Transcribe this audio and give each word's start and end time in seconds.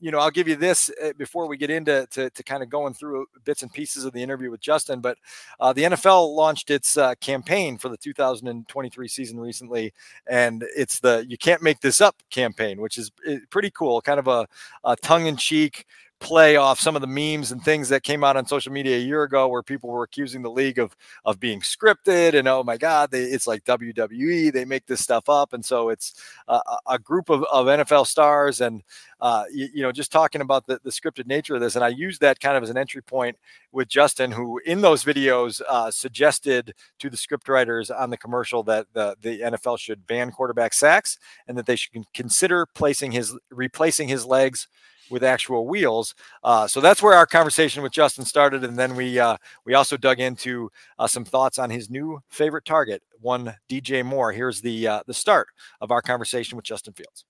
you 0.00 0.10
know, 0.10 0.18
I'll 0.18 0.30
give 0.30 0.48
you 0.48 0.56
this 0.56 0.90
uh, 1.02 1.12
before 1.16 1.46
we 1.46 1.56
get 1.56 1.70
into 1.70 2.06
to, 2.10 2.30
to 2.30 2.42
kind 2.42 2.62
of 2.62 2.70
going 2.70 2.94
through 2.94 3.26
bits 3.44 3.62
and 3.62 3.72
pieces 3.72 4.04
of 4.04 4.12
the 4.12 4.22
interview 4.22 4.50
with 4.50 4.60
Justin. 4.60 5.00
But 5.00 5.18
uh, 5.60 5.72
the 5.72 5.82
NFL 5.82 6.34
launched 6.34 6.70
its 6.70 6.96
uh, 6.96 7.14
campaign 7.16 7.78
for 7.78 7.88
the 7.88 7.96
2023 7.96 9.08
season 9.08 9.38
recently, 9.38 9.92
and 10.26 10.64
it's 10.74 11.00
the 11.00 11.24
"You 11.28 11.36
Can't 11.36 11.62
Make 11.62 11.80
This 11.80 12.00
Up" 12.00 12.16
campaign, 12.30 12.80
which 12.80 12.98
is 12.98 13.10
eh, 13.26 13.38
pretty 13.50 13.70
cool. 13.70 14.00
Kind 14.00 14.18
of 14.18 14.28
a, 14.28 14.48
a 14.84 14.96
tongue-in-cheek 14.96 15.86
play 16.20 16.56
off 16.56 16.78
some 16.78 16.94
of 16.94 17.00
the 17.00 17.08
memes 17.08 17.50
and 17.50 17.62
things 17.64 17.88
that 17.88 18.02
came 18.02 18.22
out 18.22 18.36
on 18.36 18.46
social 18.46 18.72
media 18.72 18.96
a 18.96 19.00
year 19.00 19.22
ago 19.22 19.48
where 19.48 19.62
people 19.62 19.88
were 19.88 20.02
accusing 20.02 20.42
the 20.42 20.50
league 20.50 20.78
of 20.78 20.94
of 21.24 21.40
being 21.40 21.60
scripted 21.60 22.34
and 22.34 22.46
oh 22.46 22.62
my 22.62 22.76
god 22.76 23.10
they, 23.10 23.22
it's 23.22 23.46
like 23.46 23.64
WWE 23.64 24.52
they 24.52 24.64
make 24.64 24.86
this 24.86 25.00
stuff 25.00 25.28
up. 25.28 25.52
And 25.52 25.64
so 25.64 25.88
it's 25.88 26.14
a, 26.48 26.60
a 26.86 26.98
group 26.98 27.30
of, 27.30 27.44
of 27.50 27.66
NFL 27.66 28.06
stars 28.06 28.60
and 28.60 28.82
uh, 29.20 29.44
you, 29.52 29.68
you, 29.74 29.82
know 29.82 29.92
just 29.92 30.12
talking 30.12 30.40
about 30.40 30.66
the, 30.66 30.80
the 30.82 30.90
scripted 30.90 31.26
nature 31.26 31.54
of 31.54 31.60
this. 31.60 31.74
And 31.74 31.84
I 31.84 31.88
used 31.88 32.20
that 32.20 32.40
kind 32.40 32.56
of 32.56 32.62
as 32.62 32.70
an 32.70 32.78
entry 32.78 33.02
point 33.02 33.36
with 33.72 33.88
Justin 33.88 34.32
who 34.32 34.60
in 34.64 34.80
those 34.80 35.04
videos 35.04 35.60
uh, 35.68 35.90
suggested 35.90 36.74
to 36.98 37.10
the 37.10 37.16
script 37.16 37.48
writers 37.48 37.90
on 37.90 38.10
the 38.10 38.16
commercial 38.16 38.62
that 38.64 38.86
the, 38.92 39.16
the 39.20 39.40
NFL 39.40 39.78
should 39.78 40.06
ban 40.06 40.30
quarterback 40.30 40.74
sacks 40.74 41.18
and 41.46 41.56
that 41.58 41.66
they 41.66 41.76
should 41.76 41.92
consider 42.14 42.66
placing 42.66 43.12
his 43.12 43.36
replacing 43.50 44.08
his 44.08 44.24
legs 44.24 44.68
with 45.10 45.24
actual 45.24 45.66
wheels. 45.66 46.14
Uh, 46.44 46.66
so 46.66 46.80
that's 46.80 47.02
where 47.02 47.14
our 47.14 47.26
conversation 47.26 47.82
with 47.82 47.92
Justin 47.92 48.24
started, 48.24 48.64
and 48.64 48.78
then 48.78 48.94
we 48.94 49.18
uh, 49.18 49.36
we 49.64 49.74
also 49.74 49.96
dug 49.96 50.20
into 50.20 50.70
uh, 50.98 51.06
some 51.06 51.24
thoughts 51.24 51.58
on 51.58 51.70
his 51.70 51.90
new 51.90 52.22
favorite 52.28 52.64
target, 52.64 53.02
one 53.20 53.54
DJ 53.68 54.04
Moore. 54.04 54.32
Here's 54.32 54.60
the 54.60 54.86
uh, 54.86 55.02
the 55.06 55.14
start 55.14 55.48
of 55.80 55.90
our 55.90 56.00
conversation 56.00 56.56
with 56.56 56.64
Justin 56.64 56.94
Fields. 56.94 57.24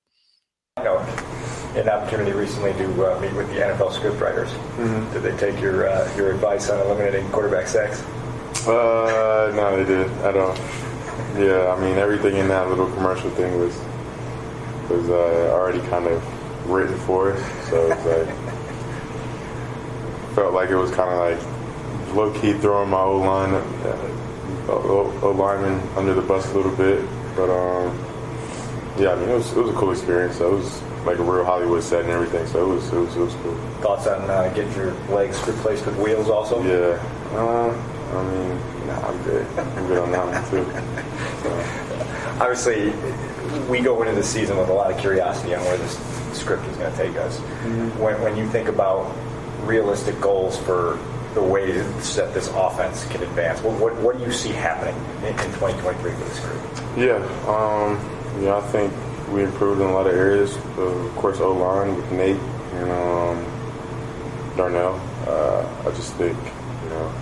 You 0.79 0.85
know, 0.85 0.99
an 1.75 1.89
opportunity 1.89 2.33
recently 2.33 2.73
to 2.75 3.17
uh, 3.17 3.21
meet 3.21 3.33
with 3.33 3.49
the 3.49 3.61
NFL 3.61 3.93
scriptwriters. 3.93 4.49
Mm-hmm. 4.77 5.13
Did 5.13 5.23
they 5.23 5.37
take 5.37 5.61
your 5.61 5.89
uh, 5.89 6.17
your 6.17 6.33
advice 6.33 6.71
on 6.71 6.81
eliminating 6.81 7.29
quarterback 7.31 7.67
sacks? 7.67 8.03
Uh, 8.67 9.53
no, 9.55 9.77
they 9.77 9.85
did. 9.85 10.11
I 10.23 10.33
don't. 10.33 10.59
Yeah, 11.39 11.75
I 11.75 11.81
mean 11.81 11.97
everything 11.97 12.37
in 12.37 12.49
that 12.49 12.69
little 12.69 12.91
commercial 12.91 13.31
thing 13.31 13.59
was 13.59 13.77
was 14.91 15.09
already 15.09 15.79
kind 15.89 16.07
of 16.09 16.40
written 16.71 16.99
for 17.01 17.33
us. 17.33 17.69
So 17.69 17.93
it's 17.93 18.05
like 18.07 18.61
felt 20.35 20.55
like 20.55 20.71
it 20.71 20.77
was 20.77 20.91
kind 20.93 21.11
of 21.11 21.19
like 21.19 22.15
low 22.15 22.33
key 22.41 22.53
throwing 22.55 22.91
my 22.91 23.01
O 23.01 23.19
line, 23.19 23.55
uh, 23.55 24.73
O 24.73 25.35
lineman 25.37 25.81
under 25.97 26.15
the 26.15 26.23
bus 26.23 26.51
a 26.53 26.55
little 26.55 26.75
bit. 26.77 27.05
But 27.37 27.51
um, 27.51 27.99
yeah, 28.99 29.13
I 29.13 29.17
mean 29.17 29.29
it 29.29 29.35
was 29.35 29.51
it 29.53 29.61
was 29.61 29.71
a 29.71 29.75
cool 29.75 29.91
experience. 29.91 30.39
So 30.39 30.55
it 30.55 30.59
was 30.59 30.83
like 31.05 31.19
a 31.19 31.23
real 31.23 31.45
Hollywood 31.45 31.83
set 31.83 32.03
and 32.03 32.11
everything. 32.11 32.47
So 32.47 32.71
it 32.71 32.75
was 32.75 32.93
it 32.93 32.99
was 32.99 33.17
it 33.17 33.21
was 33.21 33.35
cool. 33.43 33.55
Thoughts 33.81 34.07
on 34.07 34.29
uh, 34.31 34.53
getting 34.55 34.73
your 34.75 34.93
legs 35.09 35.41
replaced 35.47 35.87
with 35.87 35.99
wheels 35.99 36.29
also? 36.29 36.63
Yeah. 36.63 37.03
Uh, 37.33 37.75
I 38.13 38.23
mean, 38.25 38.87
nah, 38.87 39.09
I'm 39.09 39.23
good. 39.23 39.47
I'm 39.59 39.87
good 39.87 39.99
on 39.99 40.11
that 40.11 40.27
one 40.27 40.51
too. 40.51 40.65
So. 41.43 41.87
Obviously, 42.41 42.91
we 43.69 43.81
go 43.81 44.01
into 44.03 44.15
the 44.15 44.23
season 44.23 44.57
with 44.57 44.69
a 44.69 44.73
lot 44.73 44.91
of 44.91 44.99
curiosity 44.99 45.55
on 45.55 45.63
where 45.63 45.77
this 45.77 45.97
script 46.41 46.65
is 46.67 46.77
going 46.77 46.91
to 46.91 46.97
take 46.97 47.17
us. 47.17 47.39
Mm-hmm. 47.39 47.99
When, 48.01 48.21
when 48.23 48.37
you 48.37 48.49
think 48.49 48.69
about 48.69 49.15
realistic 49.63 50.21
goals 50.21 50.57
for 50.59 50.99
the 51.35 51.43
way 51.43 51.71
that 51.73 52.35
this 52.35 52.49
offense 52.49 53.07
can 53.07 53.23
advance, 53.23 53.61
what, 53.63 53.79
what, 53.81 53.95
what 53.97 54.19
do 54.19 54.25
you 54.25 54.33
see 54.33 54.51
happening 54.51 54.97
in, 55.19 55.29
in 55.29 55.53
2023 55.55 56.13
for 56.13 56.19
this 56.19 56.41
group? 56.41 56.61
Yeah, 56.97 57.17
um, 57.47 57.99
yeah, 58.43 58.57
I 58.57 58.61
think 58.73 58.93
we 59.31 59.45
improved 59.45 59.81
in 59.81 59.87
a 59.87 59.93
lot 59.93 60.07
of 60.07 60.15
areas. 60.15 60.57
Uh, 60.77 60.83
of 60.83 61.17
course, 61.17 61.39
O 61.41 61.53
line 61.53 61.95
with 61.97 62.11
Nate 62.13 62.37
and 62.37 62.91
um, 62.91 64.57
Darnell. 64.57 65.01
Uh, 65.27 65.69
I 65.87 65.95
just 65.95 66.15
think, 66.15 66.37
you 66.37 66.89
know, 66.91 67.13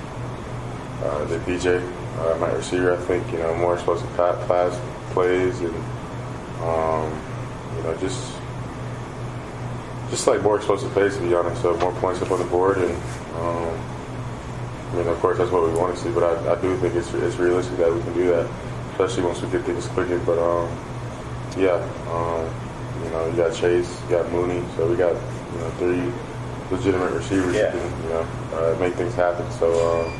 uh, 1.02 1.24
the 1.24 1.38
DJ, 1.40 1.82
uh, 2.18 2.38
my 2.38 2.50
receiver, 2.52 2.94
I 2.94 2.96
think, 2.96 3.30
you 3.30 3.38
know, 3.38 3.54
more 3.56 3.74
explosive 3.74 4.10
pass 4.16 4.80
plays 5.12 5.60
and, 5.60 5.74
um, 6.62 7.12
you 7.76 7.82
know, 7.82 7.96
just 8.00 8.37
just 10.10 10.26
like 10.26 10.42
more 10.42 10.56
explosive 10.56 10.92
pace, 10.94 11.16
to 11.16 11.22
be 11.22 11.34
honest. 11.34 11.62
So 11.62 11.76
more 11.78 11.92
points 12.00 12.22
up 12.22 12.30
on 12.30 12.38
the 12.38 12.44
board, 12.46 12.78
and 12.78 12.94
um, 13.36 13.74
I 14.90 14.94
mean, 14.96 15.06
of 15.06 15.18
course, 15.20 15.38
that's 15.38 15.50
what 15.50 15.68
we 15.68 15.76
want 15.76 15.96
to 15.96 16.00
see. 16.00 16.10
But 16.10 16.24
I, 16.24 16.52
I 16.52 16.60
do 16.60 16.76
think 16.78 16.94
it's 16.94 17.12
it's 17.14 17.36
realistic 17.36 17.76
that 17.78 17.92
we 17.92 18.00
can 18.02 18.14
do 18.14 18.28
that, 18.28 18.50
especially 18.92 19.24
once 19.24 19.42
we 19.42 19.50
get 19.50 19.64
things 19.64 19.86
clicking. 19.88 20.24
But 20.24 20.38
um, 20.38 20.68
yeah, 21.56 21.76
um, 22.10 22.48
you 23.04 23.10
know, 23.10 23.26
you 23.28 23.36
got 23.36 23.54
Chase, 23.54 24.00
you 24.04 24.10
got 24.10 24.30
Mooney, 24.32 24.64
so 24.76 24.88
we 24.88 24.96
got 24.96 25.14
you 25.14 25.58
know 25.58 25.70
three 25.78 26.12
legitimate 26.70 27.12
receivers 27.12 27.54
yeah. 27.54 27.70
who 27.70 27.78
can 27.78 28.02
you 28.02 28.08
know 28.10 28.26
uh, 28.54 28.76
make 28.80 28.94
things 28.94 29.14
happen. 29.14 29.50
So 29.52 29.68
um, 29.72 30.12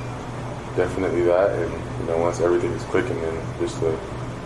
definitely 0.77 1.23
that, 1.23 1.51
and 1.59 1.73
you 2.01 2.07
know, 2.07 2.19
once 2.19 2.41
everything 2.41 2.73
is 2.73 2.83
clicking, 2.85 3.21
then 3.21 3.59
just 3.59 3.81
the 3.81 3.99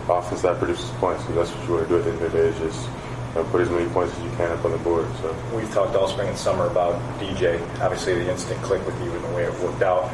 offense 0.09 0.41
that 0.41 0.57
produces 0.57 0.89
points. 0.91 1.25
So 1.25 1.33
that's 1.33 1.51
what 1.51 1.67
you 1.67 1.73
want 1.75 1.87
to 1.87 1.89
do 1.89 1.97
at 1.99 2.03
the 2.05 2.11
end 2.11 2.21
of 2.21 2.31
the 2.31 2.37
day 2.37 2.47
is 2.47 2.57
just 2.59 2.89
know, 3.35 3.43
put 3.45 3.61
as 3.61 3.69
many 3.69 3.89
points 3.89 4.15
as 4.15 4.23
you 4.23 4.29
can 4.31 4.51
up 4.51 4.63
on 4.65 4.71
the 4.71 4.77
board. 4.79 5.07
So 5.21 5.35
we've 5.55 5.71
talked 5.71 5.95
all 5.95 6.07
spring 6.07 6.29
and 6.29 6.37
summer 6.37 6.67
about 6.67 7.01
DJ. 7.19 7.59
Obviously, 7.79 8.15
the 8.15 8.31
instant 8.31 8.61
click 8.61 8.85
with 8.85 8.99
you 9.03 9.11
and 9.11 9.23
the 9.23 9.29
way 9.29 9.43
it 9.43 9.59
worked 9.59 9.81
out. 9.81 10.09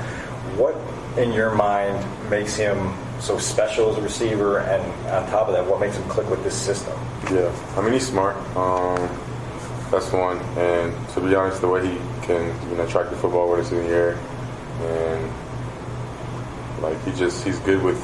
What 0.58 0.76
in 1.18 1.34
your 1.34 1.54
mind 1.54 2.06
makes 2.30 2.56
him 2.56 2.94
so 3.20 3.38
special 3.38 3.92
as 3.92 3.98
a 3.98 4.02
receiver, 4.02 4.60
and 4.60 4.82
on 5.10 5.30
top 5.30 5.48
of 5.48 5.54
that, 5.54 5.66
what 5.66 5.80
makes 5.80 5.98
him 5.98 6.08
click 6.10 6.30
with 6.30 6.44
this 6.44 6.56
system? 6.56 6.98
Yeah, 7.32 7.54
I 7.76 7.82
mean 7.82 7.94
he's 7.94 8.08
smart. 8.08 8.38
Um, 8.56 9.10
that's 9.92 10.12
one, 10.12 10.38
and 10.58 11.10
to 11.10 11.22
be 11.22 11.36
honest, 11.36 11.62
the 11.62 11.68
way 11.68 11.86
he 11.86 11.98
can 12.22 12.56
you 12.70 12.78
know 12.78 12.88
track 12.88 13.10
the 13.10 13.16
football 13.18 13.50
when 13.50 13.60
it's 13.60 13.72
in 13.72 13.78
the 13.78 13.90
air, 13.90 14.18
and 14.82 15.32
like 16.82 17.04
he 17.04 17.12
just 17.12 17.44
he's 17.44 17.60
good 17.60 17.82
with 17.84 18.00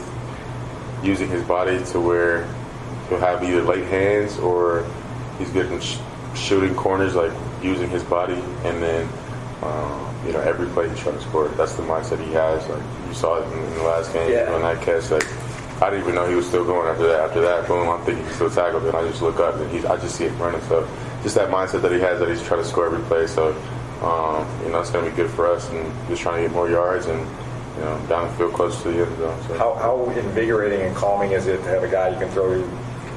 using 1.03 1.29
his 1.29 1.43
body 1.43 1.83
to 1.85 1.99
where 1.99 2.47
he'll 3.09 3.19
have 3.19 3.43
either 3.43 3.61
late 3.61 3.85
hands 3.85 4.37
or 4.39 4.85
he's 5.37 5.49
good 5.51 5.71
in 5.71 5.79
sh- 5.79 5.97
shooting 6.35 6.75
corners, 6.75 7.15
like 7.15 7.31
using 7.61 7.89
his 7.89 8.03
body, 8.03 8.41
and 8.63 8.81
then 8.81 9.07
um, 9.61 10.15
you 10.25 10.33
know 10.33 10.41
every 10.41 10.67
play 10.69 10.89
he's 10.89 10.99
trying 10.99 11.15
to 11.15 11.21
score. 11.21 11.47
That's 11.49 11.75
the 11.75 11.83
mindset 11.83 12.23
he 12.25 12.31
has. 12.33 12.67
Like 12.67 12.83
you 13.07 13.13
saw 13.13 13.41
it 13.41 13.51
in, 13.51 13.59
in 13.59 13.73
the 13.75 13.83
last 13.83 14.13
game 14.13 14.31
yeah. 14.31 14.51
on 14.51 14.61
that 14.61 14.81
catch. 14.81 15.09
Like 15.11 15.25
I 15.81 15.89
didn't 15.89 16.03
even 16.03 16.15
know 16.15 16.27
he 16.27 16.35
was 16.35 16.47
still 16.47 16.65
going 16.65 16.87
after 16.87 17.07
that. 17.07 17.19
After 17.21 17.41
that, 17.41 17.67
boom, 17.67 17.89
I'm 17.89 18.03
thinking 18.05 18.25
he's 18.25 18.35
still 18.35 18.49
tackled, 18.49 18.83
and 18.85 18.95
I 18.95 19.07
just 19.07 19.21
look 19.21 19.39
up 19.39 19.55
and 19.55 19.69
he's 19.71 19.85
I 19.85 19.97
just 19.97 20.15
see 20.15 20.25
him 20.25 20.37
running. 20.39 20.61
So 20.61 20.87
just 21.23 21.35
that 21.35 21.49
mindset 21.49 21.81
that 21.81 21.91
he 21.91 21.99
has 21.99 22.19
that 22.19 22.29
he's 22.29 22.43
trying 22.43 22.61
to 22.61 22.67
score 22.67 22.85
every 22.85 23.03
play. 23.05 23.27
So 23.27 23.51
um, 24.01 24.47
you 24.63 24.71
know 24.71 24.79
it's 24.79 24.91
going 24.91 25.05
to 25.05 25.11
be 25.11 25.15
good 25.15 25.31
for 25.31 25.47
us, 25.47 25.69
and 25.69 26.07
just 26.07 26.21
trying 26.21 26.43
to 26.43 26.47
get 26.47 26.55
more 26.55 26.69
yards 26.69 27.07
and 27.07 27.27
you 27.75 27.81
know, 27.81 28.05
down 28.07 28.27
the 28.27 28.33
field 28.35 28.53
close 28.53 28.81
to 28.83 28.91
the 28.91 29.05
end 29.05 29.17
zone. 29.17 29.43
So. 29.47 29.57
How, 29.57 29.73
how 29.75 30.09
invigorating 30.11 30.81
and 30.81 30.95
calming 30.95 31.31
is 31.31 31.47
it 31.47 31.57
to 31.57 31.69
have 31.69 31.83
a 31.83 31.89
guy 31.89 32.09
you 32.09 32.17
can 32.17 32.29
throw 32.29 32.63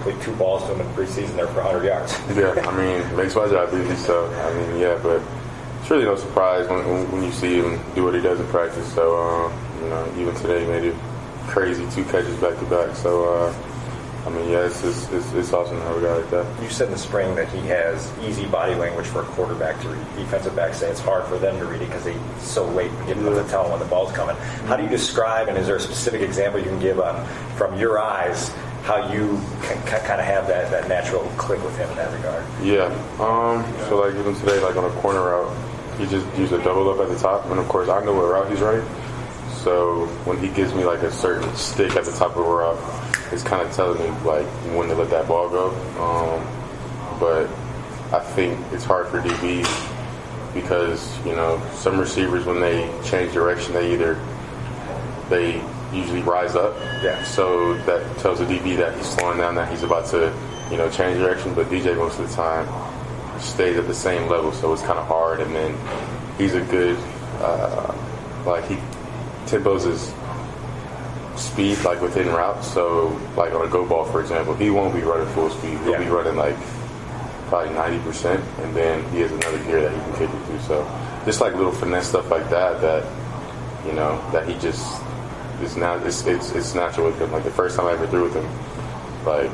complete 0.01 0.23
two 0.23 0.35
balls 0.37 0.63
to 0.65 0.75
him 0.75 0.81
in 0.81 0.87
preseason 0.95 1.37
there 1.37 1.47
for 1.49 1.63
100 1.63 1.85
yards. 1.85 2.13
yeah, 2.37 2.55
I 2.67 2.77
mean, 2.77 3.17
makes 3.17 3.35
my 3.35 3.49
job 3.49 3.73
easy. 3.75 3.97
So, 3.97 4.27
I 4.27 4.55
mean, 4.55 4.81
yeah, 4.81 4.99
but 5.03 5.23
it's 5.81 5.91
really 5.91 6.05
no 6.05 6.17
surprise 6.17 6.69
when, 6.69 7.11
when 7.11 7.23
you 7.23 7.33
see 7.33 7.61
him 7.61 7.81
do 7.95 8.05
what 8.05 8.15
he 8.15 8.21
does 8.21 8.41
in 8.41 8.47
practice. 8.49 8.93
So, 8.95 9.17
uh, 9.17 9.83
you 9.83 9.89
know, 9.91 10.13
even 10.19 10.35
today 10.37 10.61
he 10.61 10.67
made 10.67 10.85
it 10.85 10.95
crazy 11.47 11.89
two 11.91 12.05
catches 12.05 12.37
back 12.37 12.59
to 12.59 12.65
back. 12.67 12.95
So, 12.95 13.25
uh, 13.25 13.55
I 14.27 14.31
mean, 14.31 14.51
yeah, 14.51 14.67
it's, 14.67 14.85
it's, 14.85 15.11
it's, 15.11 15.33
it's 15.33 15.53
awesome 15.55 15.79
to 15.79 15.83
have 15.85 15.97
a 15.97 16.01
guy 16.01 16.17
like 16.17 16.31
that. 16.31 16.63
You 16.63 16.69
said 16.69 16.89
in 16.89 16.93
the 16.93 16.99
spring 16.99 17.35
that 17.37 17.49
he 17.49 17.61
has 17.69 18.13
easy 18.23 18.47
body 18.47 18.75
language 18.75 19.07
for 19.07 19.23
a 19.23 19.25
quarterback 19.25 19.81
to 19.81 19.89
read. 19.89 20.17
Defensive 20.17 20.55
backs 20.55 20.79
say 20.79 20.91
it's 20.91 21.01
hard 21.01 21.25
for 21.27 21.39
them 21.39 21.59
to 21.59 21.65
read 21.65 21.81
it 21.81 21.87
because 21.87 22.05
they're 22.05 22.39
so 22.39 22.67
late 22.67 22.91
getting 23.07 23.25
yeah. 23.25 23.31
them 23.31 23.45
to 23.45 23.51
tell 23.51 23.71
when 23.71 23.79
the 23.79 23.87
ball's 23.87 24.13
coming. 24.13 24.37
How 24.67 24.77
do 24.77 24.83
you 24.83 24.89
describe, 24.89 25.49
and 25.49 25.57
is 25.57 25.67
there 25.67 25.77
a 25.77 25.81
specific 25.81 26.21
example 26.21 26.61
you 26.61 26.67
can 26.67 26.81
give 26.81 27.01
on, 27.01 27.27
from 27.57 27.79
your 27.79 27.99
eyes, 27.99 28.53
how 28.83 29.13
you 29.13 29.41
can, 29.63 29.83
kind 29.87 30.21
of 30.21 30.27
have 30.27 30.47
that, 30.49 30.71
that 30.71 30.89
natural 30.89 31.23
click 31.37 31.63
with 31.63 31.77
him 31.77 31.89
in 31.91 31.97
that 31.97 32.13
regard? 32.13 32.45
Yeah. 32.63 32.87
Um, 33.19 33.65
so, 33.89 34.01
like, 34.01 34.15
even 34.15 34.35
today, 34.35 34.61
like 34.61 34.77
on 34.77 34.85
a 34.85 34.95
corner 35.01 35.21
route, 35.21 35.99
he 35.99 36.07
just 36.07 36.27
used 36.39 36.53
a 36.53 36.63
double 36.63 36.89
up 36.91 37.01
at 37.01 37.09
the 37.09 37.19
top, 37.19 37.47
and 37.47 37.59
of 37.59 37.69
course, 37.69 37.89
I 37.89 38.05
know 38.05 38.15
what 38.15 38.31
route 38.31 38.51
he's 38.51 38.61
running. 38.61 38.87
So 39.63 40.07
when 40.25 40.39
he 40.39 40.49
gives 40.49 40.73
me 40.73 40.85
like 40.85 41.03
a 41.03 41.11
certain 41.11 41.55
stick 41.57 41.97
at 41.97 42.05
the 42.05 42.13
top 42.13 42.37
of 42.37 42.47
a 42.47 42.49
route, 42.49 42.79
it's 43.33 43.43
kind 43.43 43.67
of 43.67 43.75
telling 43.75 43.99
me 44.01 44.09
like 44.21 44.47
when 44.75 44.89
to 44.89 44.95
let 44.95 45.11
that 45.11 45.27
ball 45.27 45.49
go. 45.49 45.71
Um, 46.01 47.19
but 47.19 47.49
I 48.13 48.21
think 48.21 48.59
it's 48.73 48.85
hard 48.85 49.09
for 49.09 49.21
DBs 49.21 50.55
because 50.55 51.27
you 51.27 51.35
know 51.35 51.61
some 51.75 51.99
receivers 51.99 52.47
when 52.47 52.61
they 52.61 52.91
change 53.05 53.33
direction 53.33 53.75
they 53.75 53.93
either 53.93 54.15
they 55.29 55.61
usually 55.93 56.23
rise 56.23 56.55
up. 56.55 56.77
Yeah. 57.03 57.23
So 57.25 57.75
that 57.85 58.19
tells 58.19 58.39
the 58.39 58.45
DB 58.45 58.77
that 58.77 58.97
he's 58.97 59.09
slowing 59.09 59.39
down, 59.39 59.55
that 59.55 59.71
he's 59.71 59.83
about 59.83 60.07
to 60.11 60.35
you 60.71 60.77
know 60.77 60.91
change 60.91 61.19
direction. 61.19 61.55
But 61.55 61.67
DJ 61.67 61.97
most 61.97 62.19
of 62.19 62.29
the 62.29 62.35
time 62.35 62.67
stays 63.41 63.77
at 63.77 63.87
the 63.87 63.95
same 63.95 64.29
level, 64.29 64.53
so 64.53 64.73
it's 64.73 64.83
kind 64.83 64.99
of 64.99 65.07
hard. 65.07 65.41
And 65.41 65.55
then 65.55 65.77
he's 66.37 66.55
a 66.55 66.63
good 66.63 66.99
uh, 67.41 67.95
like 68.45 68.67
he 68.67 68.77
tempos 69.47 69.85
his 69.85 70.13
speed 71.41 71.79
like 71.85 72.01
within 72.01 72.29
routes. 72.29 72.73
So 72.73 73.09
like 73.37 73.53
on 73.53 73.67
a 73.67 73.71
go 73.71 73.87
ball, 73.87 74.05
for 74.05 74.21
example, 74.21 74.55
he 74.55 74.71
won't 74.71 74.95
be 74.95 75.03
running 75.03 75.33
full 75.35 75.51
speed. 75.51 75.79
He'll 75.81 75.93
yeah. 75.93 75.99
be 75.99 76.09
running 76.09 76.37
like 76.37 76.57
probably 77.49 77.75
90%, 77.75 78.35
and 78.63 78.77
then 78.77 79.11
he 79.11 79.21
has 79.21 79.33
another 79.33 79.59
gear 79.65 79.81
that 79.81 79.93
he 79.93 79.99
can 79.99 80.13
kick 80.13 80.31
it 80.31 80.47
through. 80.47 80.61
So 80.61 81.23
just 81.25 81.41
like 81.41 81.55
little 81.55 81.73
finesse 81.73 82.09
stuff 82.09 82.31
like 82.31 82.49
that, 82.51 82.81
that 82.83 83.05
you 83.87 83.93
know, 83.93 84.23
that 84.33 84.47
he 84.47 84.55
just 84.59 85.01
is 85.63 85.77
now 85.77 85.95
it's, 86.05 86.27
it's 86.27 86.53
it's 86.53 86.75
natural 86.75 87.07
with 87.07 87.21
him. 87.21 87.33
Like 87.33 87.45
the 87.45 87.51
first 87.51 87.77
time 87.77 87.87
I 87.87 87.93
ever 87.93 88.07
threw 88.07 88.25
with 88.25 88.35
him, 88.35 88.47
like 89.25 89.51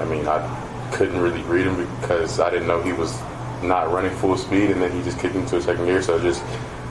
I 0.00 0.04
mean, 0.04 0.26
I 0.28 0.90
couldn't 0.92 1.20
really 1.20 1.42
read 1.42 1.66
him 1.66 1.76
because 2.00 2.40
I 2.40 2.50
didn't 2.50 2.68
know 2.68 2.82
he 2.82 2.92
was 2.92 3.18
not 3.62 3.90
running 3.92 4.14
full 4.18 4.36
speed, 4.36 4.70
and 4.70 4.80
then 4.80 4.92
he 4.92 5.02
just 5.02 5.18
kicked 5.18 5.34
into 5.34 5.56
a 5.56 5.62
second 5.62 5.86
gear. 5.86 6.02
So 6.02 6.20
just 6.20 6.42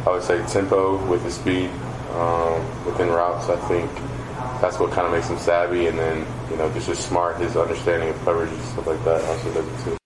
I 0.05 0.11
would 0.11 0.23
say 0.23 0.45
tempo 0.47 1.03
with 1.07 1.23
the 1.23 1.31
speed 1.31 1.69
um, 2.11 2.85
within 2.85 3.09
routes. 3.09 3.49
I 3.49 3.57
think 3.67 3.91
that's 4.61 4.79
what 4.79 4.91
kind 4.91 5.07
of 5.07 5.13
makes 5.13 5.29
him 5.29 5.37
savvy, 5.37 5.87
and 5.87 5.97
then 5.97 6.25
you 6.49 6.57
know 6.57 6.71
just 6.73 6.87
just 6.87 7.07
smart. 7.07 7.37
His 7.37 7.55
understanding 7.55 8.09
of 8.09 8.19
coverage 8.23 8.51
and 8.51 8.61
stuff 8.63 8.87
like 8.87 9.03
that 9.05 9.23
also 9.23 9.53
does 9.53 9.67
it 9.67 9.83
too. 9.83 9.97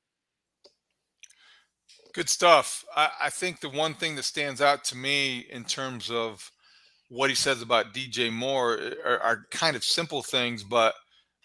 Good 2.14 2.30
stuff. 2.30 2.84
I, 2.96 3.10
I 3.24 3.30
think 3.30 3.62
the 3.62 3.70
one 3.70 3.94
thing 3.94 4.16
that 4.16 4.24
stands 4.24 4.62
out 4.62 4.84
to 4.86 4.98
me 4.98 5.40
in 5.40 5.64
terms 5.64 6.12
of 6.12 6.52
what 7.12 7.30
he 7.30 7.36
says 7.36 7.62
about 7.62 7.94
DJ 7.94 8.32
Moore 8.32 8.80
eh, 8.80 8.94
are, 9.06 9.20
are, 9.20 9.46
kind 9.52 9.76
of 9.76 9.84
simple 9.84 10.24
things, 10.24 10.64
but 10.64 10.94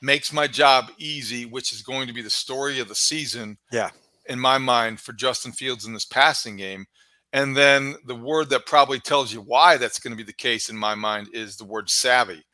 makes 0.01 0.33
my 0.33 0.47
job 0.47 0.93
easy, 0.97 1.45
which 1.45 1.73
is 1.73 1.83
going 1.83 2.07
to 2.07 2.13
be 2.13 2.23
the 2.23 2.31
story 2.31 2.79
of 2.79 2.87
the 2.87 2.95
season. 2.95 3.59
Yeah. 3.73 3.91
In 4.29 4.39
my 4.39 4.59
mind, 4.59 5.01
for 5.01 5.13
Justin 5.13 5.51
Fields 5.51 5.85
in 5.85 5.93
this 5.93 6.05
passing 6.05 6.57
game. 6.57 6.87
And 7.33 7.57
then 7.57 7.97
the 8.07 8.15
word 8.15 8.49
that 8.51 8.67
probably 8.67 9.01
tells 9.01 9.33
you 9.33 9.41
why 9.41 9.77
that's 9.77 9.99
going 9.99 10.13
to 10.13 10.17
be 10.17 10.23
the 10.23 10.33
case 10.33 10.69
in 10.69 10.77
my 10.77 10.95
mind 10.95 11.29
is 11.33 11.57
the 11.57 11.65
word 11.65 11.91
savvy. 11.91 12.45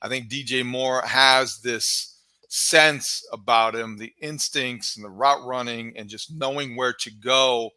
I 0.00 0.08
think 0.08 0.30
DJ 0.30 0.64
Moore 0.64 1.02
has 1.02 1.58
this 1.58 2.20
sense 2.48 3.26
about 3.32 3.74
him, 3.74 3.98
the 3.98 4.12
instincts 4.20 4.96
and 4.96 5.04
the 5.04 5.10
route 5.10 5.44
running 5.44 5.92
and 5.96 6.08
just 6.08 6.32
knowing 6.36 6.76
where 6.76 6.92
to 7.00 7.10
go 7.10 7.70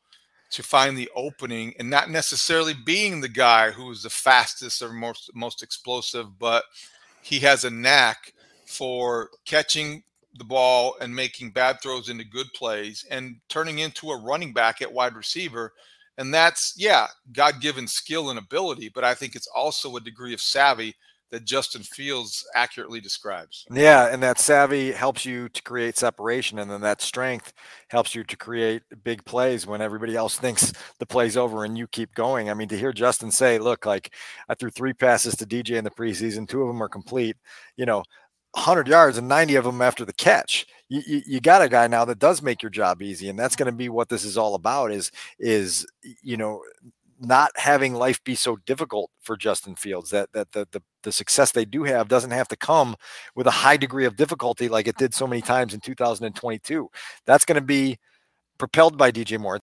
to 0.54 0.64
find 0.64 0.98
the 0.98 1.10
opening 1.16 1.74
and 1.80 1.90
not 1.90 2.10
necessarily 2.10 2.74
being 2.86 3.20
the 3.20 3.30
guy 3.30 3.72
who's 3.72 4.04
the 4.04 4.10
fastest 4.10 4.82
or 4.82 4.94
most 4.94 5.32
most 5.34 5.64
explosive, 5.64 6.38
but 6.40 6.64
he 7.22 7.40
has 7.40 7.64
a 7.64 7.70
knack 7.70 8.34
for 8.66 9.30
catching 9.46 10.04
the 10.38 10.44
ball 10.44 10.96
and 11.02 11.16
making 11.16 11.52
bad 11.52 11.82
throws 11.82 12.10
into 12.10 12.24
good 12.24 12.48
plays 12.54 13.06
and 13.10 13.36
turning 13.50 13.80
into 13.80 14.12
a 14.12 14.22
running 14.22 14.54
back 14.54 14.82
at 14.82 14.92
wide 14.92 15.16
receiver. 15.16 15.74
And 16.18 16.32
that's, 16.32 16.76
yeah, 16.78 17.08
God 17.32 17.60
given 17.60 17.88
skill 17.88 18.30
and 18.30 18.38
ability, 18.38 18.92
but 18.94 19.04
I 19.04 19.16
think 19.16 19.36
it's 19.36 19.50
also 19.56 19.96
a 19.96 20.02
degree 20.02 20.34
of 20.34 20.42
savvy 20.42 20.96
that 21.34 21.46
Justin 21.46 21.82
Fields 21.82 22.46
accurately 22.54 23.02
describes. 23.02 23.66
Yeah, 23.72 24.14
and 24.14 24.22
that 24.22 24.38
savvy 24.38 24.92
helps 24.92 25.26
you 25.26 25.50
to 25.50 25.64
create 25.64 25.98
separation, 25.98 26.60
and 26.60 26.70
then 26.70 26.82
that 26.82 27.02
strength 27.02 27.54
helps 27.88 28.14
you 28.14 28.24
to 28.24 28.38
create 28.38 28.84
big 29.04 29.26
plays 29.26 29.66
when 29.66 29.82
everybody 29.82 30.16
else 30.16 30.38
thinks 30.38 30.72
the 31.00 31.08
play's 31.08 31.36
over 31.36 31.66
and 31.66 31.76
you 31.76 31.88
keep 31.88 32.14
going. 32.14 32.52
I 32.52 32.54
mean, 32.54 32.68
to 32.68 32.78
hear 32.78 32.94
Justin 32.94 33.32
say, 33.32 33.58
"Look, 33.58 33.84
like 33.84 34.14
I 34.48 34.54
threw 34.54 34.70
three 34.70 34.94
passes 34.94 35.36
to 35.38 35.48
DJ 35.48 35.78
in 35.78 35.84
the 35.84 35.90
preseason, 35.90 36.48
two 36.48 36.62
of 36.62 36.68
them 36.68 36.84
are 36.84 36.88
complete," 36.88 37.36
you 37.78 37.88
know, 37.88 38.04
100 38.52 38.88
yards 38.88 39.18
and 39.18 39.28
90 39.28 39.56
of 39.56 39.66
them 39.66 39.82
after 39.82 40.06
the 40.06 40.14
catch. 40.14 40.68
You, 40.88 41.02
you, 41.08 41.22
you, 41.26 41.42
got 41.42 41.64
a 41.64 41.70
guy 41.70 41.88
now 41.88 42.06
that 42.06 42.20
does 42.20 42.44
make 42.44 42.62
your 42.62 42.70
job 42.70 43.02
easy, 43.02 43.28
and 43.30 43.40
that's 43.40 43.56
going 43.56 43.72
to 43.72 43.76
be 43.76 43.90
what 43.90 44.10
this 44.10 44.24
is 44.24 44.38
all 44.38 44.54
about. 44.54 44.92
Is 44.92 45.12
is 45.40 45.88
you 46.22 46.38
know 46.38 46.62
not 47.20 47.52
having 47.56 47.94
life 47.94 48.24
be 48.24 48.36
so 48.36 48.58
difficult 48.66 49.12
for 49.22 49.38
Justin 49.38 49.76
Fields. 49.76 50.10
That 50.10 50.32
that 50.34 50.52
the, 50.52 50.68
the 50.72 50.82
the 51.04 51.12
success 51.12 51.52
they 51.52 51.66
do 51.66 51.84
have 51.84 52.08
doesn't 52.08 52.32
have 52.32 52.48
to 52.50 52.56
come 52.56 52.96
with 53.36 53.48
a 53.48 53.52
high 53.52 53.78
degree 53.78 54.06
of 54.06 54.16
difficulty 54.16 54.70
like 54.70 54.88
it 54.88 54.98
did 54.98 55.14
so 55.14 55.28
many 55.28 55.42
times 55.42 55.74
in 55.74 55.80
2022. 55.82 56.90
That's 57.26 57.46
going 57.46 57.56
to 57.56 57.62
be 57.62 57.98
propelled 58.58 58.98
by 58.98 59.12
DJ 59.12 59.40
Moore. 59.40 59.52